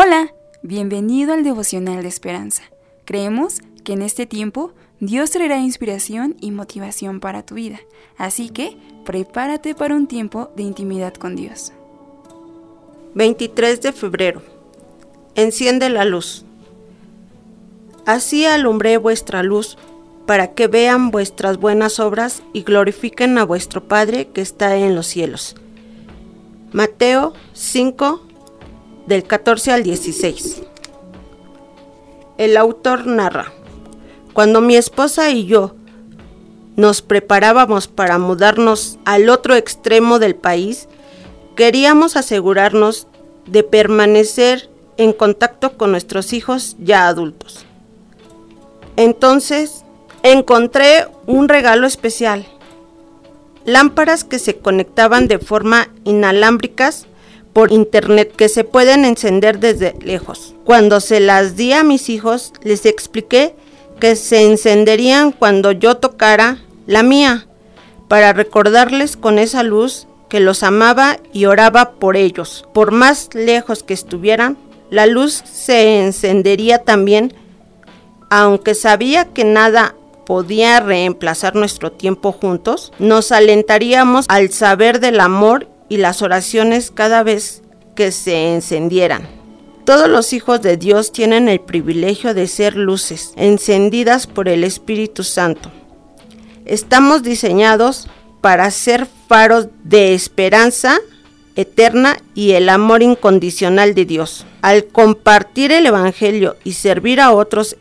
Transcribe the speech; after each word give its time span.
Hola, 0.00 0.32
bienvenido 0.62 1.32
al 1.32 1.42
devocional 1.42 2.02
de 2.02 2.08
esperanza. 2.08 2.62
Creemos 3.04 3.58
que 3.82 3.94
en 3.94 4.02
este 4.02 4.26
tiempo 4.26 4.72
Dios 5.00 5.32
traerá 5.32 5.58
inspiración 5.58 6.36
y 6.40 6.52
motivación 6.52 7.18
para 7.18 7.44
tu 7.44 7.56
vida, 7.56 7.80
así 8.16 8.48
que 8.48 8.76
prepárate 9.04 9.74
para 9.74 9.96
un 9.96 10.06
tiempo 10.06 10.52
de 10.54 10.62
intimidad 10.62 11.14
con 11.14 11.34
Dios. 11.34 11.72
23 13.16 13.80
de 13.80 13.92
febrero. 13.92 14.40
Enciende 15.34 15.90
la 15.90 16.04
luz. 16.04 16.44
Así 18.06 18.46
alumbré 18.46 18.98
vuestra 18.98 19.42
luz, 19.42 19.78
para 20.26 20.52
que 20.54 20.68
vean 20.68 21.10
vuestras 21.10 21.58
buenas 21.58 21.98
obras 21.98 22.44
y 22.52 22.62
glorifiquen 22.62 23.36
a 23.36 23.44
vuestro 23.44 23.88
Padre 23.88 24.28
que 24.28 24.42
está 24.42 24.76
en 24.76 24.94
los 24.94 25.08
cielos. 25.08 25.56
Mateo 26.70 27.32
5, 27.52 28.27
del 29.08 29.24
14 29.24 29.72
al 29.72 29.82
16. 29.84 30.62
El 32.36 32.58
autor 32.58 33.06
narra, 33.06 33.52
cuando 34.34 34.60
mi 34.60 34.76
esposa 34.76 35.30
y 35.30 35.46
yo 35.46 35.74
nos 36.76 37.00
preparábamos 37.00 37.88
para 37.88 38.18
mudarnos 38.18 38.98
al 39.06 39.30
otro 39.30 39.54
extremo 39.54 40.18
del 40.18 40.36
país, 40.36 40.88
queríamos 41.56 42.16
asegurarnos 42.16 43.06
de 43.46 43.64
permanecer 43.64 44.68
en 44.98 45.14
contacto 45.14 45.78
con 45.78 45.90
nuestros 45.90 46.34
hijos 46.34 46.76
ya 46.78 47.08
adultos. 47.08 47.64
Entonces, 48.96 49.84
encontré 50.22 51.06
un 51.26 51.48
regalo 51.48 51.86
especial. 51.86 52.46
Lámparas 53.64 54.24
que 54.24 54.38
se 54.38 54.58
conectaban 54.58 55.28
de 55.28 55.38
forma 55.38 55.88
inalámbricas 56.04 57.07
por 57.58 57.72
internet 57.72 58.32
que 58.36 58.48
se 58.48 58.62
pueden 58.62 59.04
encender 59.04 59.58
desde 59.58 59.96
lejos. 60.00 60.54
Cuando 60.64 61.00
se 61.00 61.18
las 61.18 61.56
di 61.56 61.72
a 61.72 61.82
mis 61.82 62.08
hijos, 62.08 62.52
les 62.62 62.86
expliqué 62.86 63.56
que 63.98 64.14
se 64.14 64.42
encenderían 64.42 65.32
cuando 65.32 65.72
yo 65.72 65.96
tocara 65.96 66.58
la 66.86 67.02
mía, 67.02 67.48
para 68.06 68.32
recordarles 68.32 69.16
con 69.16 69.40
esa 69.40 69.64
luz 69.64 70.06
que 70.28 70.38
los 70.38 70.62
amaba 70.62 71.18
y 71.32 71.46
oraba 71.46 71.94
por 71.94 72.16
ellos. 72.16 72.64
Por 72.72 72.92
más 72.92 73.30
lejos 73.34 73.82
que 73.82 73.94
estuvieran, 73.94 74.56
la 74.88 75.06
luz 75.06 75.42
se 75.44 76.04
encendería 76.04 76.84
también, 76.84 77.34
aunque 78.30 78.76
sabía 78.76 79.24
que 79.24 79.42
nada 79.42 79.96
podía 80.26 80.78
reemplazar 80.78 81.56
nuestro 81.56 81.90
tiempo 81.90 82.30
juntos, 82.30 82.92
nos 83.00 83.32
alentaríamos 83.32 84.26
al 84.28 84.52
saber 84.52 85.00
del 85.00 85.18
amor 85.18 85.66
y 85.88 85.96
las 85.96 86.22
oraciones 86.22 86.90
cada 86.90 87.22
vez 87.22 87.62
que 87.94 88.12
se 88.12 88.52
encendieran. 88.54 89.26
Todos 89.84 90.08
los 90.08 90.32
hijos 90.32 90.60
de 90.60 90.76
Dios 90.76 91.12
tienen 91.12 91.48
el 91.48 91.60
privilegio 91.60 92.34
de 92.34 92.46
ser 92.46 92.76
luces, 92.76 93.32
encendidas 93.36 94.26
por 94.26 94.48
el 94.48 94.62
Espíritu 94.62 95.24
Santo. 95.24 95.72
Estamos 96.66 97.22
diseñados 97.22 98.08
para 98.42 98.70
ser 98.70 99.06
faros 99.28 99.68
de 99.84 100.14
esperanza 100.14 100.98
eterna 101.56 102.18
y 102.34 102.52
el 102.52 102.68
amor 102.68 103.02
incondicional 103.02 103.94
de 103.94 104.04
Dios. 104.04 104.44
Al 104.60 104.84
compartir 104.84 105.72
el 105.72 105.86
Evangelio 105.86 106.56
y 106.64 106.74
servir 106.74 107.20
a 107.20 107.32
otros 107.32 107.76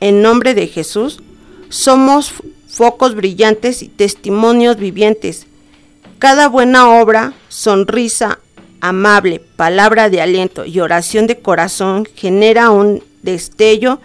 en 0.00 0.22
nombre 0.22 0.54
de 0.54 0.68
Jesús, 0.68 1.20
somos 1.68 2.32
focos 2.68 3.14
brillantes 3.14 3.82
y 3.82 3.88
testimonios 3.88 4.76
vivientes 4.76 5.46
cada 6.22 6.46
buena 6.46 6.88
obra, 6.88 7.32
sonrisa 7.48 8.38
amable, 8.80 9.40
palabra 9.56 10.08
de 10.08 10.20
aliento 10.20 10.64
y 10.64 10.78
oración 10.78 11.26
de 11.26 11.40
corazón 11.40 12.06
genera 12.14 12.70
un 12.70 13.02
destello 13.24 14.00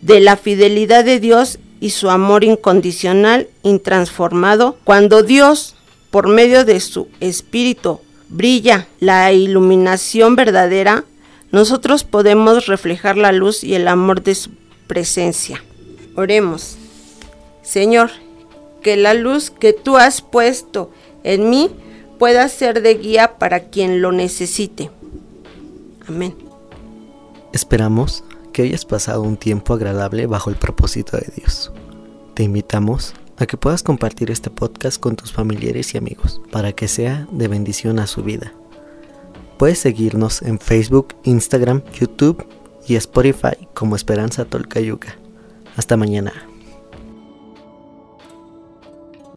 de 0.00 0.20
la 0.20 0.38
fidelidad 0.38 1.04
de 1.04 1.20
Dios 1.20 1.58
y 1.78 1.90
su 1.90 2.08
amor 2.08 2.42
incondicional, 2.42 3.48
intransformado. 3.64 4.78
Cuando 4.84 5.22
Dios, 5.22 5.76
por 6.10 6.26
medio 6.26 6.64
de 6.64 6.80
su 6.80 7.08
Espíritu, 7.20 8.00
brilla 8.30 8.88
la 8.98 9.30
iluminación 9.34 10.36
verdadera, 10.36 11.04
nosotros 11.50 12.02
podemos 12.02 12.64
reflejar 12.64 13.18
la 13.18 13.30
luz 13.30 13.62
y 13.62 13.74
el 13.74 13.88
amor 13.88 14.22
de 14.22 14.36
su 14.36 14.52
presencia. 14.86 15.62
Oremos. 16.16 16.78
Señor, 17.62 18.10
que 18.82 18.96
la 18.96 19.12
luz 19.12 19.50
que 19.50 19.74
tú 19.74 19.98
has 19.98 20.22
puesto 20.22 20.90
en 21.24 21.50
mí 21.50 21.70
pueda 22.18 22.48
ser 22.48 22.82
de 22.82 22.94
guía 22.94 23.38
para 23.38 23.60
quien 23.60 24.00
lo 24.00 24.12
necesite. 24.12 24.90
Amén. 26.08 26.34
Esperamos 27.52 28.24
que 28.52 28.62
hayas 28.62 28.84
pasado 28.84 29.22
un 29.22 29.36
tiempo 29.36 29.74
agradable 29.74 30.26
bajo 30.26 30.50
el 30.50 30.56
propósito 30.56 31.16
de 31.16 31.32
Dios. 31.36 31.72
Te 32.34 32.42
invitamos 32.42 33.14
a 33.36 33.46
que 33.46 33.56
puedas 33.56 33.82
compartir 33.82 34.30
este 34.30 34.50
podcast 34.50 35.00
con 35.00 35.16
tus 35.16 35.32
familiares 35.32 35.94
y 35.94 35.98
amigos 35.98 36.40
para 36.50 36.72
que 36.72 36.88
sea 36.88 37.26
de 37.30 37.48
bendición 37.48 37.98
a 37.98 38.06
su 38.06 38.22
vida. 38.22 38.52
Puedes 39.58 39.78
seguirnos 39.78 40.42
en 40.42 40.58
Facebook, 40.58 41.14
Instagram, 41.24 41.82
YouTube 41.98 42.44
y 42.86 42.96
Spotify 42.96 43.68
como 43.74 43.96
Esperanza 43.96 44.44
Tolcayuca. 44.44 45.16
Hasta 45.76 45.96
mañana. 45.96 46.51